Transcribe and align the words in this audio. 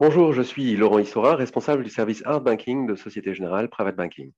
Bonjour, 0.00 0.32
je 0.32 0.40
suis 0.40 0.76
Laurent 0.76 0.98
Issora, 0.98 1.36
responsable 1.36 1.84
du 1.84 1.90
service 1.90 2.22
Art 2.24 2.40
Banking 2.40 2.86
de 2.86 2.94
Société 2.94 3.34
Générale 3.34 3.68
Private 3.68 3.96
Banking. 3.96 4.32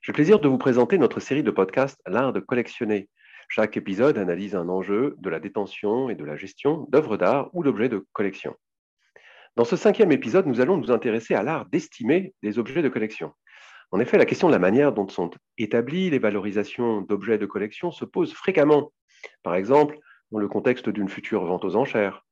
J'ai 0.00 0.12
le 0.12 0.14
plaisir 0.14 0.38
de 0.38 0.46
vous 0.46 0.58
présenter 0.58 0.96
notre 0.96 1.18
série 1.18 1.42
de 1.42 1.50
podcasts 1.50 2.00
L'art 2.06 2.32
de 2.32 2.38
collectionner. 2.38 3.08
Chaque 3.48 3.76
épisode 3.76 4.16
analyse 4.16 4.54
un 4.54 4.68
enjeu 4.68 5.16
de 5.18 5.28
la 5.28 5.40
détention 5.40 6.08
et 6.08 6.14
de 6.14 6.24
la 6.24 6.36
gestion 6.36 6.86
d'œuvres 6.90 7.16
d'art 7.16 7.50
ou 7.52 7.64
d'objets 7.64 7.88
de 7.88 8.06
collection. 8.12 8.54
Dans 9.56 9.64
ce 9.64 9.74
cinquième 9.74 10.12
épisode, 10.12 10.46
nous 10.46 10.60
allons 10.60 10.76
nous 10.76 10.92
intéresser 10.92 11.34
à 11.34 11.42
l'art 11.42 11.66
d'estimer 11.66 12.32
des 12.44 12.60
objets 12.60 12.82
de 12.82 12.88
collection. 12.88 13.32
En 13.90 13.98
effet, 13.98 14.18
la 14.18 14.24
question 14.24 14.46
de 14.46 14.52
la 14.52 14.60
manière 14.60 14.92
dont 14.92 15.08
sont 15.08 15.32
établies 15.56 16.10
les 16.10 16.20
valorisations 16.20 17.00
d'objets 17.00 17.38
de 17.38 17.46
collection 17.46 17.90
se 17.90 18.04
pose 18.04 18.32
fréquemment. 18.34 18.92
Par 19.42 19.56
exemple, 19.56 19.98
dans 20.30 20.38
le 20.38 20.46
contexte 20.46 20.88
d'une 20.88 21.08
future 21.08 21.44
vente 21.44 21.64
aux 21.64 21.74
enchères, 21.74 22.24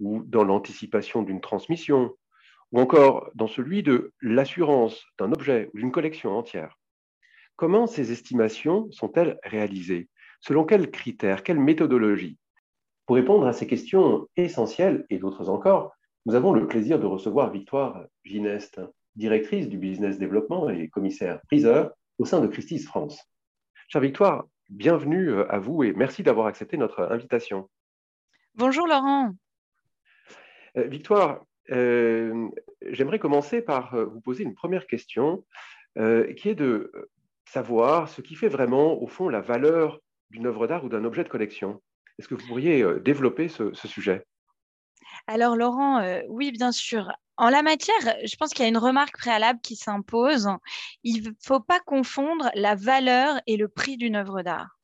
ou 0.00 0.22
dans 0.24 0.44
l'anticipation 0.44 1.22
d'une 1.22 1.42
transmission, 1.42 2.16
ou 2.72 2.80
encore 2.80 3.30
dans 3.34 3.48
celui 3.48 3.82
de 3.82 4.12
l'assurance 4.20 5.04
d'un 5.18 5.32
objet 5.32 5.70
ou 5.72 5.78
d'une 5.78 5.92
collection 5.92 6.36
entière. 6.36 6.78
Comment 7.56 7.86
ces 7.86 8.12
estimations 8.12 8.90
sont-elles 8.90 9.38
réalisées? 9.44 10.08
Selon 10.40 10.64
quels 10.64 10.90
critères, 10.90 11.42
quelle 11.42 11.60
méthodologie? 11.60 12.38
Pour 13.06 13.16
répondre 13.16 13.46
à 13.46 13.52
ces 13.52 13.66
questions 13.66 14.28
essentielles 14.36 15.04
et 15.10 15.18
d'autres 15.18 15.50
encore, 15.50 15.92
nous 16.26 16.34
avons 16.34 16.52
le 16.52 16.66
plaisir 16.66 16.98
de 16.98 17.06
recevoir 17.06 17.50
Victoire 17.50 18.04
Gineste, 18.24 18.80
directrice 19.16 19.68
du 19.68 19.78
business 19.78 20.18
développement 20.18 20.68
et 20.70 20.88
commissaire 20.88 21.40
priseur 21.48 21.92
au 22.18 22.24
sein 22.24 22.40
de 22.40 22.46
Christie's 22.46 22.86
France. 22.86 23.22
Chère 23.88 24.00
Victoire, 24.00 24.44
bienvenue 24.68 25.40
à 25.48 25.58
vous 25.58 25.82
et 25.82 25.92
merci 25.92 26.22
d'avoir 26.22 26.46
accepté 26.46 26.76
notre 26.76 27.02
invitation. 27.10 27.68
Bonjour 28.54 28.86
Laurent. 28.86 29.32
Euh, 30.76 30.84
Victoire, 30.84 31.44
euh, 31.70 32.48
j'aimerais 32.82 33.18
commencer 33.18 33.62
par 33.62 33.94
euh, 33.94 34.04
vous 34.04 34.20
poser 34.20 34.44
une 34.44 34.54
première 34.54 34.86
question 34.86 35.44
euh, 35.98 36.32
qui 36.34 36.48
est 36.48 36.54
de 36.54 36.90
savoir 37.44 38.08
ce 38.08 38.20
qui 38.20 38.34
fait 38.34 38.48
vraiment, 38.48 39.00
au 39.00 39.06
fond, 39.06 39.28
la 39.28 39.40
valeur 39.40 40.00
d'une 40.30 40.46
œuvre 40.46 40.66
d'art 40.66 40.84
ou 40.84 40.88
d'un 40.88 41.04
objet 41.04 41.24
de 41.24 41.28
collection. 41.28 41.82
Est-ce 42.18 42.28
que 42.28 42.34
vous 42.34 42.46
pourriez 42.46 42.84
développer 43.00 43.48
ce, 43.48 43.72
sujet? 43.74 44.24
Alors, 45.26 45.56
Laurent, 45.56 46.04
oui, 46.28 46.52
bien 46.52 46.70
sûr. 46.70 47.10
En 47.36 47.48
la 47.48 47.62
matière, 47.62 47.96
je 48.24 48.36
pense 48.36 48.50
qu'il 48.50 48.62
y 48.62 48.66
a 48.66 48.68
une 48.68 48.78
remarque 48.78 49.18
préalable 49.18 49.58
qui 49.62 49.74
s'impose. 49.74 50.48
Il 51.02 51.24
ne 51.24 51.30
faut 51.42 51.60
pas 51.60 51.80
confondre 51.80 52.50
la 52.54 52.74
valeur 52.74 53.40
et 53.46 53.56
le 53.56 53.68
prix 53.68 53.96
d'une 53.96 54.16
œuvre 54.16 54.42
d'art. 54.42 54.79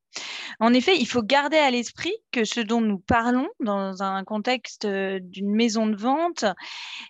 En 0.60 0.72
effet, 0.72 0.96
il 0.96 1.06
faut 1.06 1.22
garder 1.22 1.58
à 1.58 1.70
l'esprit 1.70 2.14
que 2.32 2.44
ce 2.44 2.60
dont 2.60 2.80
nous 2.80 2.98
parlons 2.98 3.48
dans 3.60 4.02
un 4.02 4.24
contexte 4.24 4.86
euh, 4.86 5.18
d'une 5.20 5.54
maison 5.54 5.86
de 5.86 5.96
vente, 5.96 6.44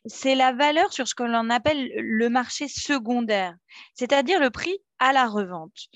c'est 0.07 0.35
la 0.35 0.53
valeur 0.53 0.93
sur 0.93 1.07
ce 1.07 1.15
que 1.15 1.23
l'on 1.23 1.51
appelle 1.51 1.91
le 1.97 2.29
marché 2.29 2.69
secondaire, 2.69 3.55
c'est-à-dire 3.95 4.41
le 4.41 4.51
prix 4.51 4.79
à 4.99 5.13
la 5.13 5.27
revente. 5.27 5.89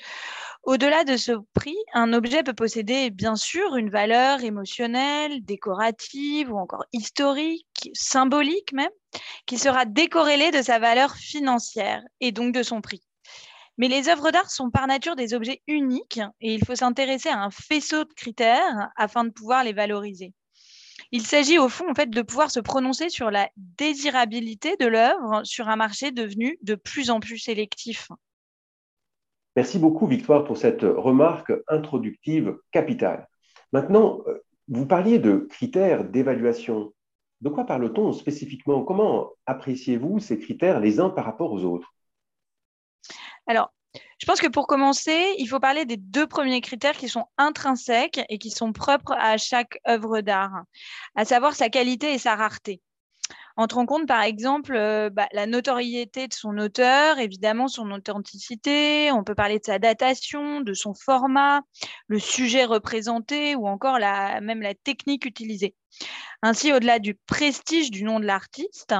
Au-delà 0.62 1.04
de 1.04 1.16
ce 1.16 1.32
prix, 1.54 1.76
un 1.94 2.12
objet 2.12 2.42
peut 2.42 2.52
posséder 2.52 3.10
bien 3.10 3.34
sûr 3.34 3.76
une 3.76 3.90
valeur 3.90 4.44
émotionnelle, 4.44 5.42
décorative 5.42 6.52
ou 6.52 6.58
encore 6.58 6.84
historique, 6.92 7.90
symbolique 7.94 8.72
même, 8.72 8.90
qui 9.46 9.56
sera 9.56 9.86
décorrélée 9.86 10.50
de 10.50 10.62
sa 10.62 10.78
valeur 10.78 11.16
financière 11.16 12.02
et 12.20 12.30
donc 12.30 12.54
de 12.54 12.62
son 12.62 12.82
prix. 12.82 13.02
Mais 13.80 13.88
les 13.88 14.10
œuvres 14.10 14.30
d'art 14.30 14.50
sont 14.50 14.68
par 14.68 14.86
nature 14.86 15.16
des 15.16 15.32
objets 15.32 15.62
uniques 15.66 16.20
et 16.42 16.52
il 16.52 16.62
faut 16.62 16.74
s'intéresser 16.74 17.30
à 17.30 17.42
un 17.42 17.50
faisceau 17.50 18.04
de 18.04 18.12
critères 18.12 18.90
afin 18.94 19.24
de 19.24 19.30
pouvoir 19.30 19.64
les 19.64 19.72
valoriser. 19.72 20.34
Il 21.12 21.22
s'agit 21.22 21.58
au 21.58 21.70
fond 21.70 21.90
en 21.90 21.94
fait 21.94 22.10
de 22.10 22.20
pouvoir 22.20 22.50
se 22.50 22.60
prononcer 22.60 23.08
sur 23.08 23.30
la 23.30 23.48
désirabilité 23.56 24.76
de 24.76 24.84
l'œuvre 24.86 25.40
sur 25.44 25.70
un 25.70 25.76
marché 25.76 26.10
devenu 26.10 26.58
de 26.60 26.74
plus 26.74 27.08
en 27.08 27.20
plus 27.20 27.38
sélectif. 27.38 28.08
Merci 29.56 29.78
beaucoup 29.78 30.06
Victoire 30.06 30.44
pour 30.44 30.58
cette 30.58 30.82
remarque 30.82 31.54
introductive 31.66 32.58
capitale. 32.72 33.28
Maintenant, 33.72 34.20
euh, 34.26 34.44
vous 34.68 34.84
parliez 34.84 35.18
de 35.18 35.46
critères 35.48 36.04
d'évaluation. 36.04 36.92
De 37.40 37.48
quoi 37.48 37.64
parle-t-on 37.64 38.12
spécifiquement? 38.12 38.84
Comment 38.84 39.30
appréciez-vous 39.46 40.18
ces 40.18 40.38
critères 40.38 40.80
les 40.80 41.00
uns 41.00 41.08
par 41.08 41.24
rapport 41.24 41.50
aux 41.50 41.64
autres? 41.64 41.94
Alors, 43.46 43.72
je 44.20 44.26
pense 44.26 44.40
que 44.40 44.48
pour 44.48 44.66
commencer, 44.66 45.34
il 45.38 45.46
faut 45.46 45.60
parler 45.60 45.86
des 45.86 45.96
deux 45.96 46.26
premiers 46.26 46.60
critères 46.60 46.96
qui 46.96 47.08
sont 47.08 47.24
intrinsèques 47.38 48.20
et 48.28 48.38
qui 48.38 48.50
sont 48.50 48.74
propres 48.74 49.14
à 49.18 49.38
chaque 49.38 49.78
œuvre 49.88 50.20
d'art, 50.20 50.64
à 51.14 51.24
savoir 51.24 51.54
sa 51.54 51.70
qualité 51.70 52.12
et 52.12 52.18
sa 52.18 52.36
rareté. 52.36 52.82
Entre 53.56 53.78
en 53.78 53.86
compte, 53.86 54.06
par 54.06 54.22
exemple, 54.22 54.74
euh, 54.76 55.08
bah, 55.10 55.26
la 55.32 55.46
notoriété 55.46 56.28
de 56.28 56.34
son 56.34 56.58
auteur, 56.58 57.18
évidemment 57.18 57.66
son 57.66 57.90
authenticité, 57.92 59.10
on 59.10 59.24
peut 59.24 59.34
parler 59.34 59.58
de 59.58 59.64
sa 59.64 59.78
datation, 59.78 60.60
de 60.60 60.74
son 60.74 60.92
format, 60.92 61.62
le 62.06 62.18
sujet 62.18 62.64
représenté 62.66 63.54
ou 63.54 63.66
encore 63.66 63.98
même 63.98 64.60
la 64.60 64.74
technique 64.74 65.24
utilisée. 65.24 65.74
Ainsi, 66.42 66.72
au-delà 66.72 66.98
du 66.98 67.14
prestige 67.14 67.90
du 67.90 68.02
nom 68.02 68.18
de 68.18 68.24
l'artiste, 68.24 68.94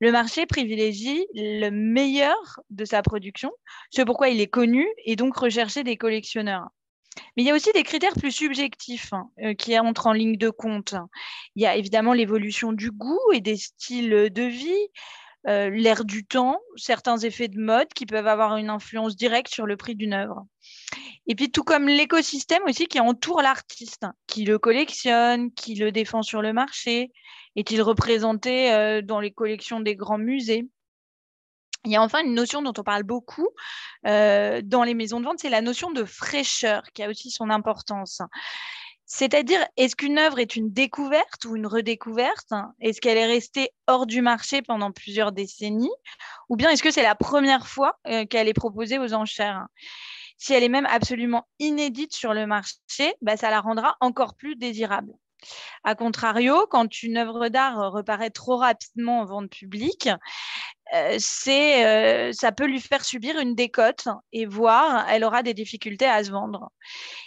le 0.00 0.10
marché 0.10 0.46
privilégie 0.46 1.26
le 1.34 1.70
meilleur 1.70 2.60
de 2.70 2.84
sa 2.84 3.02
production, 3.02 3.52
ce 3.90 4.02
pourquoi 4.02 4.28
il 4.28 4.40
est 4.40 4.48
connu 4.48 4.86
et 5.04 5.16
donc 5.16 5.36
recherché 5.36 5.84
des 5.84 5.96
collectionneurs. 5.96 6.68
Mais 7.36 7.42
il 7.42 7.46
y 7.46 7.50
a 7.50 7.54
aussi 7.54 7.72
des 7.72 7.82
critères 7.82 8.14
plus 8.14 8.32
subjectifs 8.32 9.12
hein, 9.12 9.30
euh, 9.42 9.54
qui 9.54 9.78
entrent 9.78 10.06
en 10.06 10.12
ligne 10.12 10.36
de 10.36 10.50
compte. 10.50 10.94
Il 11.54 11.62
y 11.62 11.66
a 11.66 11.76
évidemment 11.76 12.14
l'évolution 12.14 12.72
du 12.72 12.90
goût 12.90 13.32
et 13.32 13.40
des 13.40 13.56
styles 13.56 14.30
de 14.30 14.42
vie, 14.42 14.88
euh, 15.48 15.70
l'air 15.70 16.04
du 16.04 16.24
temps, 16.24 16.60
certains 16.76 17.18
effets 17.18 17.48
de 17.48 17.58
mode 17.58 17.88
qui 17.88 18.06
peuvent 18.06 18.26
avoir 18.26 18.56
une 18.56 18.70
influence 18.70 19.16
directe 19.16 19.48
sur 19.48 19.66
le 19.66 19.76
prix 19.76 19.96
d'une 19.96 20.12
œuvre. 20.12 20.46
Et 21.26 21.34
puis 21.34 21.50
tout 21.50 21.64
comme 21.64 21.88
l'écosystème 21.88 22.62
aussi 22.66 22.86
qui 22.86 23.00
entoure 23.00 23.42
l'artiste, 23.42 24.06
qui 24.26 24.44
le 24.44 24.58
collectionne, 24.58 25.52
qui 25.52 25.74
le 25.74 25.90
défend 25.92 26.22
sur 26.22 26.42
le 26.42 26.52
marché, 26.52 27.10
est-il 27.56 27.82
représenté 27.82 28.72
euh, 28.72 29.02
dans 29.02 29.20
les 29.20 29.32
collections 29.32 29.80
des 29.80 29.96
grands 29.96 30.18
musées? 30.18 30.66
Il 31.84 31.90
y 31.90 31.96
a 31.96 32.02
enfin 32.02 32.24
une 32.24 32.34
notion 32.34 32.62
dont 32.62 32.72
on 32.78 32.84
parle 32.84 33.02
beaucoup 33.02 33.48
euh, 34.06 34.62
dans 34.64 34.84
les 34.84 34.94
maisons 34.94 35.18
de 35.18 35.24
vente, 35.24 35.40
c'est 35.40 35.50
la 35.50 35.60
notion 35.60 35.90
de 35.90 36.04
fraîcheur 36.04 36.84
qui 36.94 37.02
a 37.02 37.08
aussi 37.08 37.30
son 37.30 37.50
importance. 37.50 38.22
C'est-à-dire, 39.14 39.62
est-ce 39.76 39.94
qu'une 39.94 40.18
œuvre 40.18 40.38
est 40.38 40.56
une 40.56 40.72
découverte 40.72 41.44
ou 41.44 41.54
une 41.54 41.66
redécouverte? 41.66 42.54
Est-ce 42.80 42.98
qu'elle 42.98 43.18
est 43.18 43.26
restée 43.26 43.68
hors 43.86 44.06
du 44.06 44.22
marché 44.22 44.62
pendant 44.62 44.90
plusieurs 44.90 45.32
décennies? 45.32 45.92
Ou 46.48 46.56
bien 46.56 46.70
est-ce 46.70 46.82
que 46.82 46.90
c'est 46.90 47.02
la 47.02 47.14
première 47.14 47.66
fois 47.68 47.98
euh, 48.06 48.24
qu'elle 48.24 48.48
est 48.48 48.54
proposée 48.54 48.98
aux 48.98 49.12
enchères? 49.12 49.66
Si 50.38 50.54
elle 50.54 50.62
est 50.62 50.70
même 50.70 50.86
absolument 50.86 51.46
inédite 51.58 52.14
sur 52.14 52.32
le 52.32 52.46
marché, 52.46 53.14
bah, 53.20 53.36
ça 53.36 53.50
la 53.50 53.60
rendra 53.60 53.98
encore 54.00 54.34
plus 54.34 54.56
désirable. 54.56 55.12
A 55.84 55.94
contrario, 55.94 56.66
quand 56.70 57.02
une 57.02 57.18
œuvre 57.18 57.48
d'art 57.50 57.92
reparaît 57.92 58.30
trop 58.30 58.56
rapidement 58.56 59.20
en 59.20 59.24
vente 59.26 59.50
publique, 59.50 60.08
euh, 60.94 61.18
euh, 61.48 62.32
ça 62.32 62.52
peut 62.52 62.66
lui 62.66 62.80
faire 62.80 63.04
subir 63.04 63.38
une 63.38 63.54
décote 63.54 64.08
et 64.32 64.46
voire 64.46 65.06
elle 65.10 65.24
aura 65.24 65.42
des 65.42 65.52
difficultés 65.52 66.06
à 66.06 66.24
se 66.24 66.30
vendre. 66.30 66.70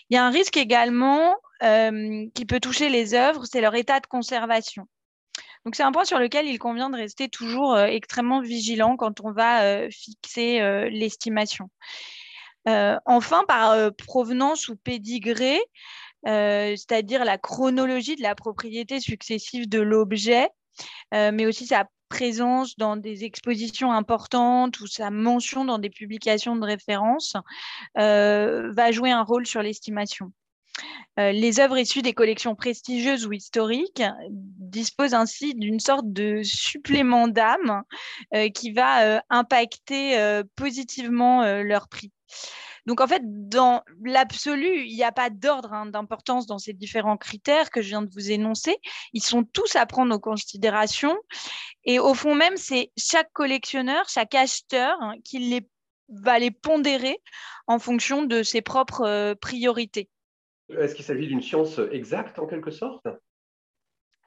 Il 0.10 0.16
y 0.16 0.18
a 0.18 0.26
un 0.26 0.32
risque 0.32 0.58
également 0.58 1.36
euh, 1.64 2.26
qui 2.34 2.46
peut 2.46 2.60
toucher 2.60 2.90
les 2.90 3.14
œuvres, 3.14 3.46
c'est 3.46 3.62
leur 3.62 3.76
état 3.76 4.00
de 4.00 4.08
conservation. 4.08 4.88
Donc 5.66 5.76
c'est 5.76 5.84
un 5.84 5.92
point 5.92 6.06
sur 6.06 6.20
lequel 6.20 6.46
il 6.46 6.60
convient 6.60 6.90
de 6.92 6.98
rester 6.98 7.28
toujours 7.28 7.78
extrêmement 7.80 8.40
vigilant 8.40 8.98
quand 8.98 9.22
on 9.22 9.32
va 9.32 9.90
fixer 9.90 10.60
l'estimation. 10.92 11.70
Euh, 12.68 12.98
enfin, 13.06 13.44
par 13.48 13.72
euh, 13.72 13.92
provenance 13.92 14.70
ou 14.70 14.76
pédigré, 14.76 15.60
euh, 16.28 16.76
c'est-à-dire 16.76 17.24
la 17.24 17.38
chronologie 17.38 18.16
de 18.16 18.24
la 18.24 18.34
propriété 18.34 19.00
successive 19.00 19.70
de 19.70 19.80
l'objet, 19.80 20.50
mais 21.12 21.46
aussi 21.46 21.68
sa 21.68 21.88
présence 22.10 22.76
dans 22.76 22.98
des 22.98 23.24
expositions 23.24 23.92
importantes 23.94 24.80
ou 24.82 24.88
sa 24.88 25.12
mention 25.12 25.64
dans 25.64 25.80
des 25.80 25.90
publications 25.90 26.56
de 26.56 26.66
référence, 26.66 27.36
va 27.96 28.92
jouer 28.92 29.12
un 29.12 29.24
rôle 29.24 29.46
sur 29.48 29.62
l'estimation. 29.62 30.34
Les 31.18 31.60
œuvres 31.60 31.78
issues 31.78 32.02
des 32.02 32.14
collections 32.14 32.56
prestigieuses 32.56 33.26
ou 33.26 33.34
historiques 33.34 34.04
disposent 34.32 35.14
ainsi 35.14 35.56
d'une 35.56 35.80
sorte 35.80 36.12
de 36.12 36.42
supplément 36.44 37.28
d'âme 37.28 37.84
qui 38.54 38.72
va 38.72 39.22
impacter 39.30 40.42
positivement 40.56 41.44
leur 41.62 41.88
prix. 41.88 42.12
Donc 42.86 43.02
en 43.02 43.08
fait, 43.08 43.22
dans 43.24 43.82
l'absolu, 44.04 44.86
il 44.86 44.96
n'y 44.96 45.04
a 45.04 45.12
pas 45.12 45.30
d'ordre 45.30 45.74
hein, 45.74 45.88
d'importance 45.88 46.46
dans 46.46 46.60
ces 46.60 46.74
différents 46.74 47.18
critères 47.18 47.72
que 47.72 47.82
je 47.82 47.90
viens 47.90 48.04
de 48.04 48.12
vous 48.12 48.32
énoncer. 48.32 48.78
Ils 49.14 49.24
sont 49.24 49.44
tous 49.44 49.76
à 49.76 49.86
prendre 49.86 50.14
en 50.14 50.20
considération. 50.20 51.18
Et 51.84 51.98
au 52.00 52.14
fond 52.14 52.36
même, 52.36 52.58
c'est 52.58 52.92
chaque 52.98 53.32
collectionneur, 53.34 54.08
chaque 54.08 54.36
acheteur 54.36 54.98
hein, 55.02 55.16
qui 55.24 55.40
les, 55.40 55.68
va 56.10 56.38
les 56.38 56.52
pondérer 56.52 57.18
en 57.66 57.80
fonction 57.80 58.22
de 58.24 58.44
ses 58.44 58.62
propres 58.62 59.02
euh, 59.02 59.36
priorités. 59.36 60.10
Est-ce 60.70 60.96
qu'il 60.96 61.06
s'agit 61.06 61.28
d'une 61.28 61.42
science 61.42 61.80
exacte 61.92 62.40
en 62.40 62.48
quelque 62.48 62.72
sorte? 62.72 63.08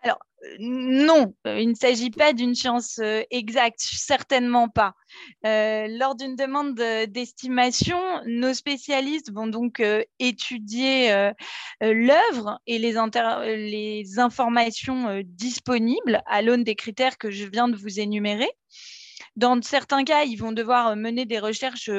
Alors, 0.02 0.20
non, 0.61 1.35
il 1.44 1.70
ne 1.70 1.75
s'agit 1.75 2.11
pas 2.11 2.32
d'une 2.32 2.55
science 2.55 3.00
exacte, 3.31 3.81
certainement 3.81 4.69
pas. 4.69 4.94
lors 5.43 6.14
d'une 6.14 6.37
demande 6.37 6.76
d'estimation, 7.08 7.99
nos 8.26 8.55
spécialistes 8.55 9.32
vont 9.32 9.49
donc 9.49 9.82
étudier 10.20 11.32
l'œuvre 11.81 12.61
et 12.67 12.79
les, 12.79 12.93
les 13.56 14.19
informations 14.20 15.20
disponibles 15.25 16.23
à 16.26 16.43
l'aune 16.43 16.62
des 16.62 16.76
critères 16.76 17.19
que 17.19 17.32
je 17.32 17.46
viens 17.46 17.69
de 17.69 17.76
vous 17.76 17.99
énumérer. 17.99 18.50
Dans 19.35 19.61
certains 19.62 20.05
cas, 20.05 20.23
ils 20.25 20.37
vont 20.37 20.52
devoir 20.52 20.94
mener 20.96 21.25
des 21.25 21.40
recherches 21.40 21.90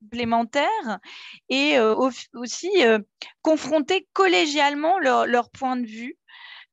complémentaires 0.00 0.98
et 1.48 1.78
aussi 2.34 2.70
confronter 3.42 4.08
collégialement 4.12 4.98
leur, 4.98 5.26
leur, 5.26 5.50
point 5.50 5.76
de 5.76 5.86
vue 5.86 6.16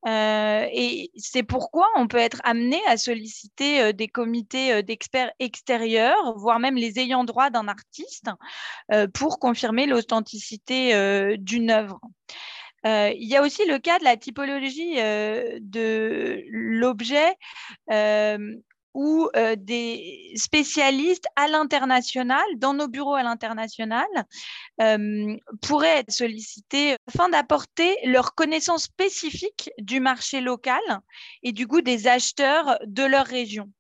euh, 0.08 0.66
et 0.72 1.12
c'est 1.18 1.44
pourquoi 1.44 1.88
on 1.96 2.08
peut 2.08 2.18
être 2.18 2.40
amené 2.44 2.80
à 2.88 2.98
solliciter 2.98 3.82
euh, 3.82 3.92
des 3.94 4.08
comités 4.08 4.72
euh, 4.74 4.82
d'experts 4.82 5.32
extérieurs, 5.40 6.38
voire 6.38 6.60
même 6.60 6.76
les 6.76 7.00
ayants 7.00 7.24
droit 7.24 7.50
d'un 7.50 7.68
artiste, 7.68 8.30
pour 9.14 9.40
confirmer 9.40 9.86
l'authenticité 9.86 11.38
d'une 11.38 11.72
œuvre. 11.72 12.00
il 12.86 13.28
y 13.28 13.36
a 13.36 13.42
aussi 13.42 13.66
le 13.66 13.80
cas 13.80 14.00
de 14.00 14.04
la 14.04 14.18
typologie 14.18 14.96
de 14.96 16.44
l'objet 16.50 17.36
ou 18.98 19.30
euh, 19.36 19.56
des 19.56 20.34
spécialistes 20.36 21.28
à 21.36 21.48
l'international, 21.48 22.44
dans 22.56 22.74
nos 22.74 22.88
bureaux 22.88 23.14
à 23.14 23.22
l'international, 23.22 24.08
euh, 24.82 25.38
pourraient 25.62 26.00
être 26.00 26.12
sollicités 26.12 26.96
afin 27.08 27.30
d'apporter 27.30 27.96
leur 28.06 28.34
connaissance 28.34 28.86
spécifique 28.86 29.70
du 29.78 30.00
marché 30.00 30.42
local 30.42 30.82
et 31.44 31.52
du 31.52 31.68
goût 31.68 31.82
des 31.82 32.08
acheteurs 32.08 32.80
de 32.88 33.04
leur 33.04 33.28
région. 33.28 33.72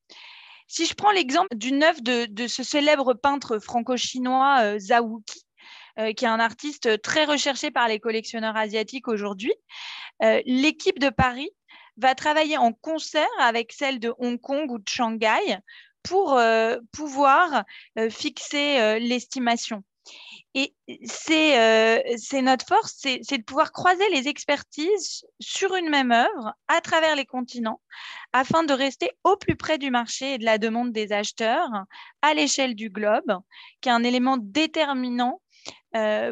Si 0.68 0.86
je 0.86 0.94
prends 0.94 1.12
l'exemple 1.12 1.56
d'une 1.56 1.84
œuvre 1.84 2.02
de, 2.02 2.48
ce 2.48 2.62
célèbre 2.62 3.16
peintre 3.16 3.58
franco-chinois 3.58 4.60
euh, 4.62 4.80
Zawuki, 4.80 5.42
qui 6.16 6.26
est 6.26 6.28
un 6.28 6.40
artiste 6.40 7.02
très 7.02 7.26
recherché 7.26 7.72
par 7.72 7.88
les 7.88 8.00
collectionneurs 8.00 8.56
asiatiques 8.56 9.08
aujourd'hui, 9.08 9.56
l'équipe 10.46 11.00
de 11.00 11.10
Paris 11.10 11.50
va 11.98 12.16
travailler 12.16 12.58
en 12.58 12.74
concert 12.74 13.28
avec 13.40 13.74
celle 13.74 14.00
de 14.00 14.14
Hong 14.20 14.40
Kong 14.40 14.72
ou 14.72 14.80
de 14.80 14.88
Shanghai 14.88 15.60
pour 16.08 16.34
euh, 16.34 16.78
pouvoir 16.92 17.64
euh, 17.98 18.10
fixer 18.10 18.80
euh, 18.80 19.00
l'estimation. 19.00 19.84
Et 20.54 20.74
c'est 21.04 22.42
notre 22.42 22.66
force, 22.66 22.96
c'est 22.98 23.38
de 23.38 23.44
pouvoir 23.44 23.72
croiser 23.72 24.10
les 24.10 24.28
expertises 24.28 25.24
sur 25.40 25.76
une 25.76 25.90
même 25.90 26.12
œuvre 26.12 26.54
à 26.68 26.82
travers 26.82 27.16
les 27.16 27.26
continents 27.26 27.80
afin 28.34 28.64
de 28.64 28.74
rester 28.74 29.12
au 29.24 29.36
plus 29.36 29.56
près 29.56 29.78
du 29.78 29.92
marché 29.92 30.34
et 30.34 30.38
de 30.40 30.46
la 30.46 30.58
demande 30.58 30.92
des 30.94 31.12
acheteurs 31.12 31.70
à 32.24 32.34
l'échelle 32.34 32.74
du 32.74 32.90
globe, 32.90 33.38
qui 33.82 33.90
est 33.90 33.92
un 33.92 34.04
élément 34.04 34.38
déterminant 34.38 35.42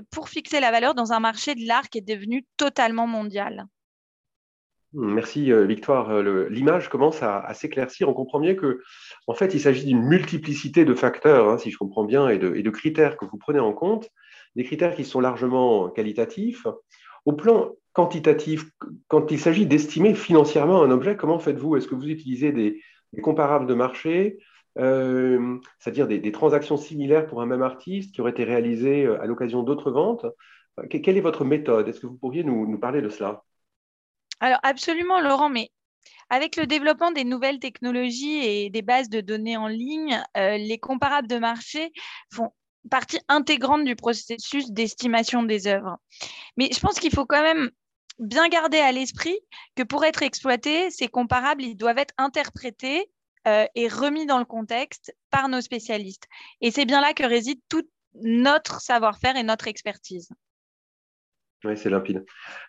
pour 0.09 0.29
fixer 0.29 0.59
la 0.59 0.71
valeur 0.71 0.95
dans 0.95 1.11
un 1.11 1.19
marché 1.19 1.53
de 1.53 1.68
l'art 1.68 1.89
qui 1.89 2.00
est 2.00 2.01
devenu 2.01 2.47
totalement 2.57 3.06
mondial. 3.06 3.68
Merci 4.97 5.51
euh, 5.51 5.65
Victoire. 5.65 6.09
Euh, 6.09 6.47
l'image 6.50 6.88
commence 6.88 7.21
à, 7.21 7.53
s'éclaircir. 7.53 8.07
On 8.07 8.13
comprend 8.13 8.39
bien 8.39 8.56
que, 8.56 8.81
en 9.27 9.33
fait, 9.33 9.53
il 9.53 9.59
s'agit 9.59 9.86
d'une 9.86 10.01
multiplicité 10.01 10.86
de 10.86 10.94
facteurs, 10.94 11.50
hein, 11.50 11.57
si 11.57 11.69
je 11.69 11.77
comprends 11.77 12.06
bien, 12.06 12.30
et 12.30 12.38
de, 12.38 12.69
critères 12.69 13.18
que 13.18 13.25
vous 13.25 13.38
prenez 13.38 13.59
en 13.59 13.74
compte, 13.74 14.09
des 14.56 14.63
critères 14.63 14.95
qui 14.95 15.03
sont 15.03 15.19
largement 15.19 15.89
qualitatifs. 15.89 16.65
Au 17.25 17.33
plan 17.33 17.74
quantitatif, 17.92 18.65
quand 19.09 19.31
il 19.31 19.39
s'agit 19.39 19.65
d'estimer 19.65 20.13
financièrement 20.13 20.81
un 20.81 20.92
objet, 20.92 21.18
comment 21.18 21.39
faites-vous? 21.39 21.75
Est-ce 21.75 21.89
que 21.89 21.95
vous 21.95 22.07
utilisez 22.07 22.53
des, 22.53 22.81
comparables 23.21 23.68
de 23.68 23.74
marché, 23.74 24.38
euh, 24.77 25.57
c'est-à-dire 25.80 26.07
des, 26.07 26.31
transactions 26.31 26.77
similaires 26.77 27.27
pour 27.27 27.42
un 27.42 27.45
même 27.45 27.63
artiste 27.63 28.13
qui 28.13 28.21
auraient 28.21 28.31
été 28.31 28.45
réalisées 28.45 29.07
à 29.07 29.25
l'occasion 29.25 29.62
d'autres 29.62 29.92
ventes? 29.92 30.25
Quelle 30.89 31.18
est 31.18 31.21
votre 31.21 31.44
méthode? 31.44 31.89
Est-ce 31.89 32.00
que 32.00 32.07
vous 32.07 32.18
pourriez 32.18 32.45
nous 32.45 32.77
parler 32.80 33.01
de 33.01 33.09
cela? 33.09 33.44
Alors 34.39 34.59
absolument, 34.63 35.21
Laurent, 35.21 35.49
mais 35.49 35.71
avec 36.29 36.55
le 36.55 36.65
développement 36.65 37.11
des 37.11 37.23
nouvelles 37.23 37.59
technologies 37.59 38.45
et 38.45 38.69
des 38.69 38.81
bases 38.81 39.09
de 39.09 39.21
données 39.21 39.57
en 39.57 39.67
ligne, 39.67 40.21
euh, 40.37 40.57
les 40.57 40.79
comparables 40.79 41.27
de 41.27 41.37
marché 41.37 41.91
font 42.33 42.51
partie 42.89 43.19
intégrante 43.27 43.83
du 43.83 43.95
processus 43.95 44.71
d'estimation 44.71 45.43
des 45.43 45.67
œuvres. 45.67 45.97
Mais 46.57 46.69
je 46.71 46.79
pense 46.79 46.99
qu'il 46.99 47.11
faut 47.11 47.25
quand 47.25 47.41
même 47.41 47.71
bien 48.19 48.47
garder 48.47 48.77
à 48.77 48.91
l'esprit 48.91 49.37
que 49.75 49.83
pour 49.83 50.05
être 50.05 50.23
exploités, 50.23 50.89
ces 50.89 51.07
comparables, 51.07 51.63
ils 51.63 51.75
doivent 51.75 51.97
être 51.97 52.13
interprétés 52.17 53.09
euh, 53.47 53.65
et 53.75 53.87
remis 53.87 54.25
dans 54.25 54.39
le 54.39 54.45
contexte 54.45 55.13
par 55.29 55.49
nos 55.49 55.61
spécialistes. 55.61 56.25
Et 56.61 56.71
c'est 56.71 56.85
bien 56.85 57.01
là 57.01 57.13
que 57.13 57.23
réside 57.23 57.59
tout 57.69 57.83
notre 58.21 58.81
savoir-faire 58.81 59.35
et 59.35 59.43
notre 59.43 59.67
expertise. 59.67 60.29
Oui, 61.63 61.78
c'est 61.78 61.90
limpide. 61.90 62.25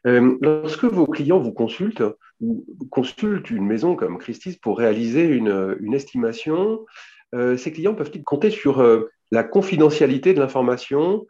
Euh, 0.06 0.38
lorsque 0.40 0.84
vos 0.84 1.06
clients 1.06 1.38
vous 1.38 1.52
consultent 1.52 2.04
ou 2.40 2.64
consultent 2.90 3.50
une 3.50 3.66
maison 3.66 3.96
comme 3.96 4.18
Christie's 4.18 4.56
pour 4.56 4.78
réaliser 4.78 5.24
une, 5.24 5.92
estimation, 5.92 6.86
euh, 7.34 7.56
ces 7.56 7.72
clients 7.72 7.94
peuvent-ils 7.94 8.24
compter 8.24 8.50
sur 8.50 8.80
euh, 8.80 9.10
la 9.30 9.42
confidentialité 9.42 10.34
de 10.34 10.40
l'information 10.40 11.26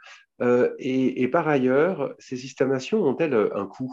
et, 0.79 1.29
par 1.29 1.49
ailleurs, 1.49 2.14
ces 2.19 2.44
estimations 2.44 3.03
ont-elles 3.03 3.50
un 3.55 3.64
coût? 3.64 3.91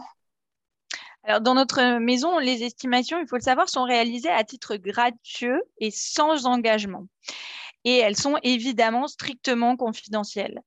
Alors, 1.22 1.40
dans 1.40 1.54
notre 1.54 1.98
maison, 2.00 2.38
les 2.38 2.64
estimations, 2.64 3.18
il 3.18 3.26
faut 3.26 3.36
le 3.36 3.40
savoir, 3.40 3.70
sont 3.70 3.84
réalisées 3.84 4.28
à 4.28 4.44
titre 4.44 4.76
gratuit 4.76 5.58
et 5.78 5.90
sans 5.90 6.44
engagement. 6.44 7.06
Et 7.84 7.96
elles 7.96 8.16
sont 8.16 8.36
évidemment 8.42 9.06
strictement 9.06 9.78
confidentielles 9.78 10.60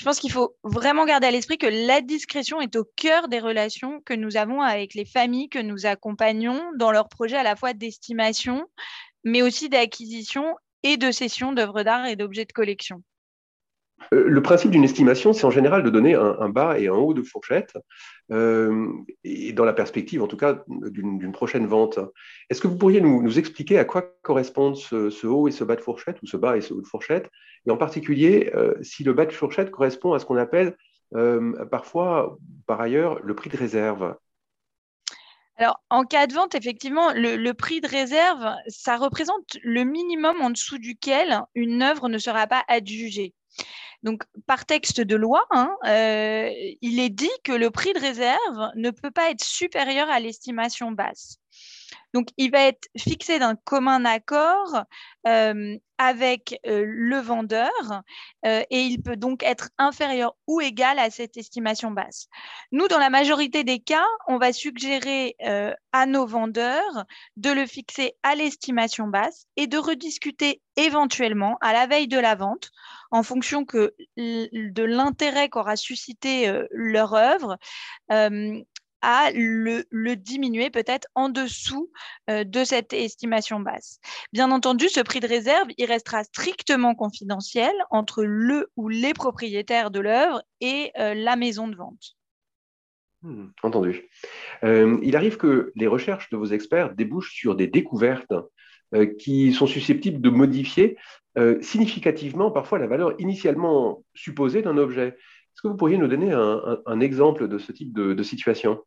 je 0.00 0.04
pense 0.06 0.18
qu'il 0.18 0.32
faut 0.32 0.56
vraiment 0.64 1.04
garder 1.04 1.26
à 1.26 1.30
l'esprit 1.30 1.58
que 1.58 1.66
la 1.66 2.00
discrétion 2.00 2.62
est 2.62 2.74
au 2.74 2.86
cœur 2.96 3.28
des 3.28 3.38
relations 3.38 4.00
que 4.00 4.14
nous 4.14 4.38
avons 4.38 4.62
avec 4.62 4.94
les 4.94 5.04
familles 5.04 5.50
que 5.50 5.58
nous 5.58 5.84
accompagnons 5.84 6.58
dans 6.78 6.90
leurs 6.90 7.10
projets 7.10 7.36
à 7.36 7.42
la 7.42 7.54
fois 7.54 7.74
d'estimation, 7.74 8.64
mais 9.24 9.42
aussi 9.42 9.68
d'acquisition 9.68 10.56
et 10.84 10.96
de 10.96 11.10
cession 11.10 11.52
d'œuvres 11.52 11.82
d'art 11.82 12.06
et 12.06 12.16
d'objets 12.16 12.46
de 12.46 12.52
collection. 12.52 13.02
Euh, 14.12 14.24
le 14.26 14.42
principe 14.42 14.70
d'une 14.70 14.84
estimation, 14.84 15.32
c'est 15.32 15.44
en 15.44 15.50
général 15.50 15.82
de 15.82 15.90
donner 15.90 16.14
un, 16.14 16.48
bas 16.48 16.78
et 16.78 16.88
un 16.88 16.94
haut 16.94 17.14
de 17.14 17.22
fourchette, 17.22 17.74
euh, 18.32 18.88
et 19.24 19.52
dans 19.52 19.64
la 19.64 19.72
perspective, 19.72 20.22
en 20.22 20.26
tout 20.26 20.36
cas, 20.36 20.64
d'une 20.68 21.32
prochaine 21.32 21.66
vente. 21.66 21.98
Est-ce 22.48 22.60
que 22.60 22.68
vous 22.68 22.76
pourriez 22.76 23.00
nous, 23.00 23.38
expliquer 23.38 23.78
à 23.78 23.84
quoi 23.84 24.02
correspondent 24.22 24.76
ce, 24.76 25.26
haut 25.26 25.48
et 25.48 25.52
ce 25.52 25.64
bas 25.64 25.76
de 25.76 25.80
fourchette, 25.80 26.20
ou 26.22 26.26
ce 26.26 26.36
bas 26.36 26.56
et 26.56 26.60
ce 26.60 26.74
haut 26.74 26.80
de 26.80 26.86
fourchette, 26.86 27.30
et 27.66 27.70
en 27.70 27.76
particulier 27.76 28.50
euh, 28.54 28.74
si 28.82 29.04
le 29.04 29.12
bas 29.12 29.26
de 29.26 29.32
fourchette 29.32 29.70
correspond 29.70 30.12
à 30.12 30.18
ce 30.18 30.24
qu'on 30.24 30.36
appelle 30.36 30.76
parfois, 31.72 32.38
par 32.68 32.80
ailleurs, 32.80 33.18
le 33.24 33.34
prix 33.34 33.50
de 33.50 33.56
réserve? 33.56 34.14
Alors, 35.56 35.82
en 35.90 36.04
cas 36.04 36.26
de 36.26 36.32
vente, 36.32 36.54
effectivement, 36.54 37.12
le, 37.12 37.52
prix 37.52 37.82
de 37.82 37.86
réserve, 37.86 38.54
ça 38.68 38.96
représente 38.96 39.58
le 39.62 39.84
minimum 39.84 40.40
en 40.40 40.48
dessous 40.48 40.78
duquel 40.78 41.42
une 41.54 41.82
œuvre 41.82 42.08
ne 42.08 42.16
sera 42.16 42.46
pas 42.46 42.64
adjugée. 42.68 43.34
Donc, 44.02 44.22
par 44.46 44.64
texte 44.64 45.00
de 45.00 45.16
loi, 45.16 45.44
hein, 45.50 45.76
euh, 45.86 46.50
il 46.80 47.00
est 47.00 47.10
dit 47.10 47.30
que 47.44 47.52
le 47.52 47.70
prix 47.70 47.92
de 47.92 48.00
réserve 48.00 48.70
ne 48.76 48.90
peut 48.90 49.10
pas 49.10 49.30
être 49.30 49.44
supérieur 49.44 50.08
à 50.08 50.20
l'estimation 50.20 50.92
basse. 50.92 51.39
Donc, 52.12 52.28
il 52.36 52.50
va 52.50 52.62
être 52.66 52.88
fixé 52.96 53.38
d'un 53.38 53.56
commun 53.56 54.04
accord 54.04 54.84
euh, 55.26 55.76
avec 55.98 56.58
euh, 56.66 56.82
le 56.86 57.18
vendeur 57.18 57.70
euh, 58.46 58.62
et 58.70 58.80
il 58.80 59.02
peut 59.02 59.16
donc 59.16 59.42
être 59.42 59.68
inférieur 59.76 60.34
ou 60.46 60.60
égal 60.60 60.98
à 60.98 61.10
cette 61.10 61.36
estimation 61.36 61.90
basse. 61.90 62.28
Nous, 62.72 62.88
dans 62.88 62.98
la 62.98 63.10
majorité 63.10 63.64
des 63.64 63.80
cas, 63.80 64.06
on 64.26 64.38
va 64.38 64.52
suggérer 64.52 65.36
à 65.92 66.06
nos 66.06 66.26
vendeurs 66.26 67.04
de 67.36 67.50
le 67.50 67.66
fixer 67.66 68.14
à 68.22 68.34
l'estimation 68.34 69.08
basse 69.08 69.46
et 69.56 69.66
de 69.66 69.76
rediscuter 69.76 70.62
éventuellement 70.76 71.58
à 71.60 71.72
la 71.72 71.86
veille 71.86 72.08
de 72.08 72.18
la 72.18 72.34
vente 72.34 72.70
en 73.10 73.22
fonction 73.22 73.64
que 73.64 73.94
de 74.16 74.82
l'intérêt 74.82 75.48
qu'aura 75.48 75.76
suscité 75.76 76.52
leur 76.70 77.14
œuvre 77.14 77.58
à 79.02 79.30
le, 79.32 80.14
diminuer 80.14 80.70
peut-être 80.70 81.08
en 81.14 81.28
dessous 81.28 81.90
euh, 82.28 82.44
de 82.44 82.64
cette 82.64 82.92
estimation 82.92 83.60
basse. 83.60 83.98
Bien 84.32 84.50
entendu, 84.50 84.88
ce 84.88 85.00
prix 85.00 85.20
de 85.20 85.26
réserve, 85.26 85.68
il 85.78 85.86
restera 85.86 86.24
strictement 86.24 86.94
confidentiel 86.94 87.72
entre 87.90 88.22
le 88.24 88.70
ou 88.76 88.88
les 88.88 89.14
propriétaires 89.14 89.90
de 89.90 90.00
l'œuvre 90.00 90.42
et 90.60 90.92
euh, 90.98 91.14
la 91.14 91.36
maison 91.36 91.68
de 91.68 91.76
vente. 91.76 92.16
Hmm, 93.22 93.48
entendu. 93.62 94.08
Euh, 94.64 94.98
il 95.02 95.16
arrive 95.16 95.36
que 95.36 95.72
les 95.76 95.86
recherches 95.86 96.30
de 96.30 96.36
vos 96.36 96.46
experts 96.46 96.94
débouchent 96.94 97.34
sur 97.34 97.54
des 97.54 97.66
découvertes 97.66 98.32
qui 99.20 99.52
sont 99.52 99.68
susceptibles 99.68 100.20
de 100.20 100.30
modifier 100.30 100.98
significativement 101.60 102.50
parfois 102.50 102.80
la 102.80 102.88
valeur 102.88 103.14
initialement 103.20 104.02
supposée 104.14 104.62
d'un 104.62 104.76
objet. 104.76 105.10
Est-ce 105.10 105.62
que 105.62 105.68
vous 105.68 105.76
pourriez 105.76 105.96
nous 105.96 106.08
donner 106.08 106.32
un, 106.32 106.98
exemple 106.98 107.46
de 107.46 107.58
ce 107.58 107.70
type 107.70 107.92
de 107.92 108.22
situation? 108.24 108.82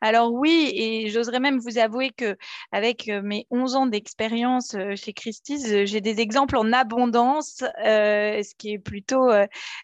Alors 0.00 0.32
oui, 0.32 0.72
et 0.74 1.10
j'oserais 1.10 1.40
même 1.40 1.58
vous 1.58 1.78
avouer 1.78 2.10
que 2.10 2.36
avec 2.72 3.08
euh, 3.08 3.20
mes 3.22 3.46
11 3.50 3.76
ans 3.76 3.86
d'expérience 3.86 4.74
euh, 4.74 4.96
chez 4.96 5.12
Christie's, 5.12 5.66
euh, 5.70 5.84
j'ai 5.84 6.00
des 6.00 6.20
exemples 6.20 6.56
en 6.56 6.72
abondance, 6.72 7.56
ce 7.58 8.54
qui 8.54 8.72
est 8.72 8.78
plutôt 8.78 9.30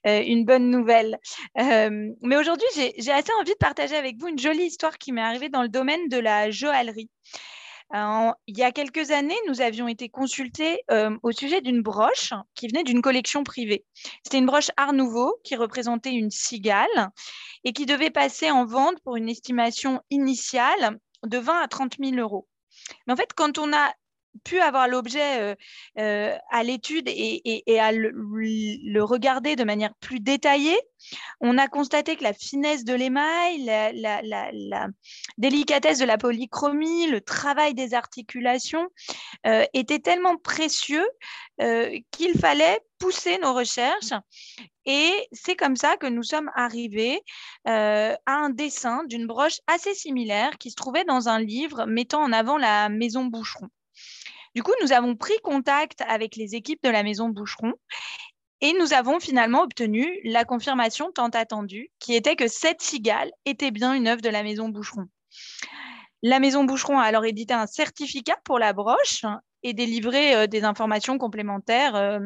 une 0.05 0.45
bonne 0.45 0.71
nouvelle. 0.71 1.19
mais 1.57 2.37
aujourd'hui, 2.37 2.67
j'ai 2.75 3.13
assez 3.13 3.33
envie 3.41 3.53
de 3.53 3.59
partager 3.59 3.97
avec 3.97 4.17
vous 4.19 4.29
une 4.29 4.39
jolie 4.39 4.65
histoire 4.65 4.99
qui 4.99 5.13
m'est 5.13 5.21
arrivée 5.21 5.49
dans 5.49 5.63
le 5.63 5.69
domaine 5.69 6.09
de 6.09 6.19
la 6.19 6.51
joaillerie 6.51 7.11
il 7.95 8.59
y 8.59 8.63
a 8.63 8.73
quelques 8.73 9.11
années, 9.11 9.37
nous 9.49 9.61
avions 9.61 9.89
été 9.89 10.09
consultés 10.09 10.83
euh, 10.91 11.17
au 11.23 11.33
sujet 11.33 11.61
d'une 11.61 11.83
broche 11.83 12.33
qui 12.55 12.69
venait 12.69 12.85
d'une 12.85 13.03
collection 13.03 13.45
privée. 13.45 13.85
C'était 14.23 14.39
une 14.39 14.47
broche 14.47 14.71
Art 14.77 14.93
Nouveau 14.93 15.37
qui 15.45 15.57
représentait 15.57 16.13
une 16.13 16.31
cigale 16.31 17.11
et 17.65 17.73
qui 17.73 17.87
devait 17.87 18.11
passer 18.11 18.51
en 18.51 18.65
vente 18.65 19.01
pour 19.03 19.17
une 19.17 19.29
estimation 19.29 20.01
initiale 20.11 20.99
de 21.25 21.39
20 21.39 21.61
à 21.63 21.69
30 21.69 21.97
000 21.99 22.17
euros. 22.17 22.49
Mais 23.07 23.13
en 23.13 23.17
fait, 23.17 23.33
quand 23.35 23.59
on 23.59 23.73
a 23.73 23.93
pu 24.45 24.61
avoir 24.61 24.89
l'objet 24.89 25.41
euh, 25.41 25.55
euh, 25.99 26.37
à 26.51 26.63
l'étude 26.63 27.09
et, 27.09 27.81
à 27.81 27.93
le, 27.93 29.03
regarder 29.03 29.57
de 29.57 29.65
manière 29.65 29.95
plus 30.01 30.21
détaillée, 30.21 30.79
on 31.41 31.59
a 31.59 31.69
constaté 31.69 32.17
que 32.17 32.25
la 32.25 32.33
finesse 32.33 32.85
de 32.85 32.95
l'émail, 32.95 33.65
la, 33.65 34.89
délicatesse 35.39 35.99
de 35.99 36.05
la 36.05 36.19
polychromie, 36.19 37.07
le 37.07 37.21
travail 37.21 37.75
des 37.75 37.95
articulations 37.95 38.89
euh, 39.47 39.65
étaient 39.75 40.01
tellement 40.01 40.37
précieux 40.37 41.07
qu'il 42.11 42.39
fallait 42.39 42.81
pousser 42.99 43.39
nos 43.39 43.55
recherches. 43.55 44.13
Et 44.85 45.11
c'est 45.33 45.57
comme 45.57 45.75
ça 45.77 45.97
que 45.97 46.07
nous 46.07 46.23
sommes 46.23 46.51
arrivés 46.55 47.23
à 47.65 48.17
un 48.27 48.51
dessin 48.51 49.05
d'une 49.05 49.27
broche 49.27 49.61
assez 49.67 49.95
similaire 49.95 50.59
qui 50.59 50.71
se 50.71 50.77
trouvait 50.77 51.05
dans 51.05 51.29
un 51.29 51.41
livre 51.41 51.87
mettant 51.87 52.23
en 52.23 52.33
avant 52.33 52.59
la 52.59 52.91
maison 52.91 53.25
Boucheron. 53.25 53.69
Du 54.57 54.63
coup, 54.63 54.73
nous 54.81 54.93
avons 54.93 55.17
pris 55.17 55.39
contact 55.45 56.03
avec 56.09 56.35
les 56.35 56.55
équipes 56.55 56.83
de 56.83 56.89
la 56.89 57.03
maison 57.03 57.29
Boucheron 57.29 57.75
et 58.63 58.73
nous 58.73 58.95
avons 58.95 59.21
finalement 59.21 59.61
obtenu 59.61 60.19
la 60.25 60.47
confirmation 60.47 61.13
tant 61.13 61.29
attendue, 61.29 61.91
qui 61.99 62.15
était 62.15 62.37
que 62.37 62.49
cette 62.49 62.81
cigale 62.81 63.31
était 63.45 63.71
bien 63.71 63.93
une 63.93 64.09
œuvre 64.09 64.23
de 64.23 64.31
la 64.31 64.43
maison 64.43 64.71
Boucheron. 64.71 65.09
La 66.23 66.41
maison 66.41 66.65
Boucheron 66.65 66.99
a 66.99 67.03
alors 67.03 67.27
édité 67.27 67.53
un 67.53 67.67
certificat 67.67 68.39
pour 68.45 68.59
la 68.59 68.73
broche 68.73 69.27
et 69.63 69.75
délivré 69.75 70.35
euh, 70.35 70.47
des 70.47 70.65
informations 70.65 71.19
complémentaires 71.19 71.95
euh, 71.95 72.19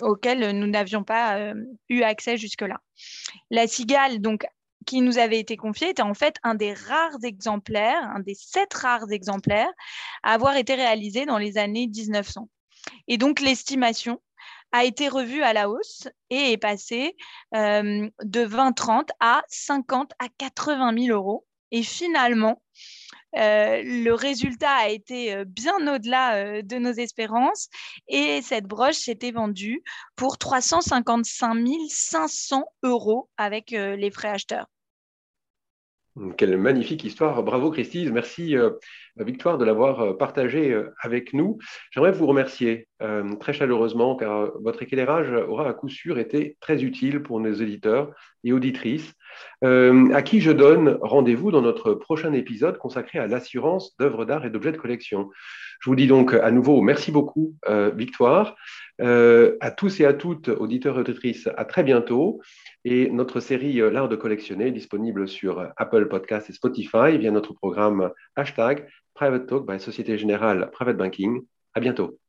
auxquelles 0.00 0.58
nous 0.58 0.68
n'avions 0.68 1.04
pas 1.04 1.36
euh, 1.36 1.54
eu 1.90 2.00
accès 2.00 2.38
jusque-là. 2.38 2.80
La 3.50 3.66
cigale, 3.66 4.20
donc, 4.22 4.46
qui 4.86 5.00
nous 5.00 5.18
avait 5.18 5.38
été 5.38 5.56
confié 5.56 5.90
était 5.90 6.02
en 6.02 6.14
fait 6.14 6.36
un 6.42 6.54
des 6.54 6.72
rares 6.72 7.24
exemplaires, 7.24 8.02
un 8.14 8.20
des 8.20 8.34
sept 8.34 8.72
rares 8.74 9.10
exemplaires 9.10 9.72
à 10.22 10.32
avoir 10.32 10.56
été 10.56 10.74
réalisé 10.74 11.26
dans 11.26 11.38
les 11.38 11.58
années 11.58 11.86
1900. 11.86 12.48
Et 13.08 13.18
donc 13.18 13.40
l'estimation 13.40 14.20
a 14.72 14.84
été 14.84 15.08
revue 15.08 15.42
à 15.42 15.52
la 15.52 15.68
hausse 15.68 16.08
et 16.30 16.52
est 16.52 16.58
passée 16.58 17.16
euh, 17.54 18.08
de 18.22 18.44
20-30 18.44 19.08
à 19.20 19.42
50 19.48 20.12
à 20.18 20.28
80 20.38 21.06
000 21.06 21.16
euros. 21.16 21.46
Et 21.70 21.82
finalement, 21.82 22.62
euh, 23.36 23.82
le 23.82 24.12
résultat 24.12 24.70
a 24.70 24.88
été 24.88 25.34
euh, 25.34 25.44
bien 25.46 25.94
au-delà 25.94 26.62
de 26.62 26.76
nos 26.76 26.92
espérances 26.92 27.68
et 28.08 28.42
cette 28.42 28.64
broche 28.64 28.96
s'était 28.96 29.30
vendue 29.30 29.82
pour 30.16 30.38
355 30.38 31.66
500 31.88 32.64
euros 32.82 33.30
avec 33.36 33.70
les 33.70 34.10
frais 34.10 34.28
acheteurs. 34.28 34.66
Quelle 36.36 36.58
magnifique 36.58 37.04
histoire. 37.04 37.42
Bravo 37.42 37.70
Christine. 37.70 38.12
Merci 38.12 38.54
euh, 38.54 38.70
Victoire 39.16 39.56
de 39.56 39.64
l'avoir 39.64 40.00
euh, 40.00 40.12
partagée 40.12 40.70
euh, 40.70 40.92
avec 41.00 41.32
nous. 41.32 41.56
J'aimerais 41.90 42.12
vous 42.12 42.26
remercier 42.26 42.88
très 43.40 43.52
chaleureusement 43.52 44.14
car 44.14 44.52
votre 44.60 44.80
éclairage 44.80 45.32
aura 45.32 45.68
à 45.68 45.72
coup 45.72 45.88
sûr 45.88 46.20
été 46.20 46.56
très 46.60 46.84
utile 46.84 47.20
pour 47.20 47.40
nos 47.40 47.52
éditeurs 47.52 48.14
et 48.44 48.52
auditrices, 48.52 49.12
à 49.60 50.22
qui 50.22 50.40
je 50.40 50.52
donne 50.52 51.00
rendez-vous 51.02 51.50
dans 51.50 51.62
notre 51.62 51.94
prochain 51.94 52.32
épisode 52.32 52.78
consacré 52.78 53.18
à 53.18 53.26
l'assurance 53.26 53.96
d'œuvres 53.98 54.24
d'art 54.24 54.46
et 54.46 54.50
d'objets 54.50 54.70
de 54.70 54.76
collection. 54.76 55.30
Je 55.80 55.90
vous 55.90 55.96
dis 55.96 56.06
donc 56.06 56.32
à 56.32 56.52
nouveau 56.52 56.80
merci 56.80 57.10
beaucoup 57.10 57.56
Victoire. 57.96 58.54
À 59.00 59.70
tous 59.70 60.00
et 60.00 60.04
à 60.04 60.12
toutes, 60.12 60.48
auditeurs 60.48 60.96
et 60.96 61.00
auditrices, 61.00 61.48
à 61.56 61.64
très 61.64 61.82
bientôt. 61.82 62.40
Et 62.84 63.10
notre 63.10 63.40
série 63.40 63.80
euh, 63.80 63.90
L'art 63.90 64.08
de 64.08 64.16
collectionner 64.16 64.68
est 64.68 64.72
disponible 64.72 65.28
sur 65.28 65.60
euh, 65.60 65.68
Apple 65.76 66.08
Podcasts 66.08 66.50
et 66.50 66.52
Spotify 66.52 67.16
via 67.18 67.30
notre 67.30 67.54
programme 67.54 68.10
hashtag 68.36 68.88
Private 69.14 69.46
Talk 69.46 69.66
by 69.66 69.78
Société 69.78 70.18
Générale 70.18 70.70
Private 70.72 70.96
Banking. 70.96 71.42
À 71.74 71.80
bientôt. 71.80 72.21